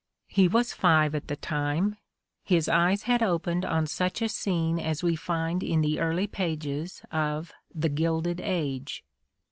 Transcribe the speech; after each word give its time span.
He 0.29 0.47
was 0.47 0.73
five 0.73 1.13
at 1.13 1.27
the 1.27 1.35
time; 1.35 1.95
his 2.43 2.67
eyes 2.67 3.03
had 3.03 3.21
opened 3.21 3.63
on 3.63 3.85
such 3.85 4.23
a 4.23 4.29
scene 4.29 4.79
as 4.79 5.03
we 5.03 5.15
find 5.15 5.61
in 5.61 5.81
the 5.81 5.99
early 5.99 6.25
pages 6.25 7.03
of 7.11 7.53
"The 7.71 7.89
Gilded 7.89 8.41
Age." 8.41 9.03